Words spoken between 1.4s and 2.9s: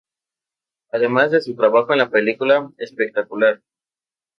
su trabajo en la película